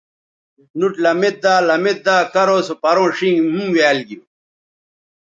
[0.77, 4.17] نُوٹ لمیدا لمیدا کرو سو پروں ݜینگ ھُمویال گی